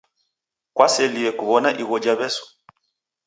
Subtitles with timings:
[0.75, 2.45] Kwaselie kuw'ona igho ja W'esu?